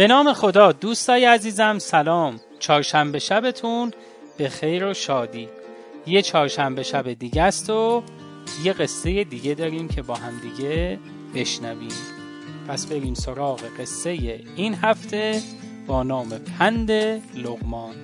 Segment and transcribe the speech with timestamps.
[0.00, 2.40] به نام خدا دوستای عزیزم سلام.
[2.58, 3.90] چهارشنبه شبتون
[4.36, 5.48] به خیر و شادی.
[6.06, 8.02] یه چهارشنبه شب دیگه است و
[8.64, 10.98] یه قصه دیگه داریم که با هم دیگه
[11.34, 11.92] بشنویم.
[12.68, 14.10] پس بریم سراغ قصه
[14.56, 15.42] این هفته
[15.86, 16.28] با نام
[16.58, 16.90] پند
[17.34, 17.94] لغمان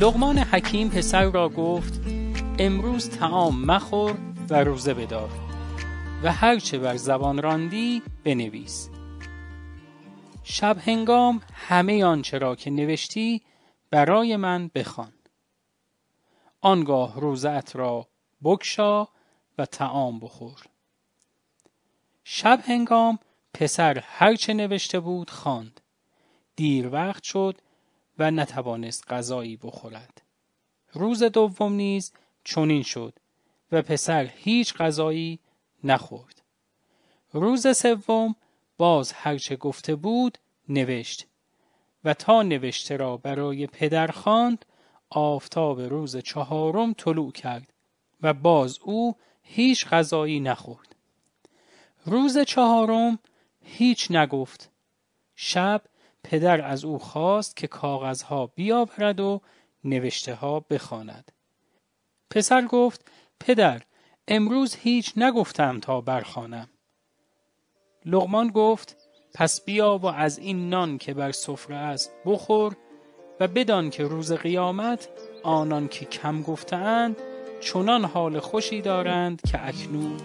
[0.00, 2.00] لغمان حکیم پسر را گفت
[2.58, 4.18] امروز تعام مخور
[4.50, 5.30] و روزه بدار
[6.22, 8.90] و هرچه بر زبان راندی بنویس.
[10.44, 13.42] شب هنگام همه آنچه را که نوشتی
[13.90, 15.12] برای من بخوان.
[16.60, 18.08] آنگاه روزت را
[18.42, 19.08] بکشا
[19.58, 20.62] و تعام بخور.
[22.24, 23.18] شب هنگام
[23.54, 25.80] پسر هرچه نوشته بود خواند.
[26.56, 27.60] دیر وقت شد
[28.18, 30.22] و نتوانست غذایی بخورد.
[30.92, 32.12] روز دوم نیز
[32.44, 33.14] چنین شد
[33.72, 35.38] و پسر هیچ غذایی
[35.84, 36.42] نخورد.
[37.32, 38.36] روز سوم
[38.78, 40.38] باز هرچه گفته بود
[40.68, 41.26] نوشت
[42.04, 44.64] و تا نوشته را برای پدر خواند
[45.10, 47.72] آفتاب روز چهارم طلوع کرد
[48.22, 50.94] و باز او هیچ غذایی نخورد.
[52.06, 53.18] روز چهارم
[53.62, 54.70] هیچ نگفت.
[55.36, 55.82] شب
[56.30, 59.40] پدر از او خواست که کاغذها بیاورد و
[59.84, 61.32] نوشته ها بخواند.
[62.30, 63.82] پسر گفت پدر
[64.28, 66.68] امروز هیچ نگفتم تا برخوانم.
[68.04, 68.96] لغمان گفت
[69.34, 72.76] پس بیا و از این نان که بر سفره است بخور
[73.40, 75.08] و بدان که روز قیامت
[75.42, 77.16] آنان که کم گفتهاند
[77.60, 80.16] چنان حال خوشی دارند که اکنون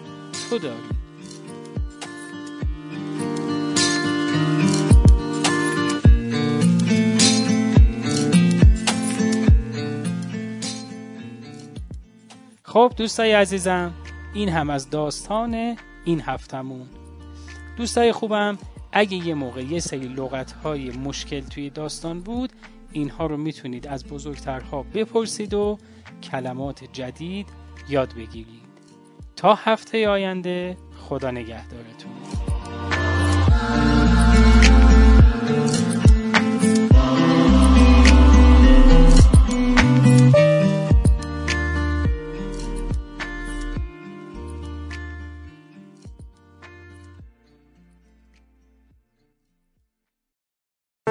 [0.49, 1.02] تو داری.
[12.73, 13.93] خب دوستای عزیزم
[14.33, 16.87] این هم از داستان این هفتمون
[17.77, 18.57] دوستای خوبم
[18.91, 22.49] اگه یه موقع یه سری لغت های مشکل توی داستان بود
[22.91, 25.77] اینها رو می‌تونید از بزرگترها بپرسید و
[26.23, 27.47] کلمات جدید
[27.89, 28.63] یاد بگیرید.
[29.35, 30.77] تا هفته آینده
[31.09, 31.92] خدا نگهدارتون